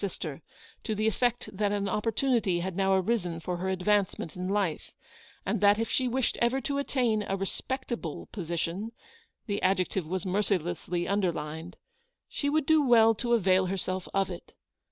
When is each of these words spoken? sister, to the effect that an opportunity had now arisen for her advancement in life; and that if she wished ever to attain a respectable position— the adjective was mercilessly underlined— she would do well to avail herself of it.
sister, 0.01 0.41
to 0.83 0.95
the 0.95 1.05
effect 1.07 1.47
that 1.55 1.71
an 1.71 1.87
opportunity 1.87 2.61
had 2.61 2.75
now 2.75 2.91
arisen 2.95 3.39
for 3.39 3.57
her 3.57 3.69
advancement 3.69 4.35
in 4.35 4.47
life; 4.49 4.91
and 5.45 5.61
that 5.61 5.77
if 5.77 5.87
she 5.91 6.07
wished 6.07 6.39
ever 6.41 6.59
to 6.59 6.79
attain 6.79 7.21
a 7.21 7.37
respectable 7.37 8.25
position— 8.31 8.91
the 9.45 9.61
adjective 9.61 10.07
was 10.07 10.25
mercilessly 10.25 11.07
underlined— 11.07 11.77
she 12.37 12.49
would 12.49 12.65
do 12.65 12.83
well 12.83 13.13
to 13.13 13.33
avail 13.35 13.67
herself 13.67 14.07
of 14.11 14.31
it. 14.31 14.53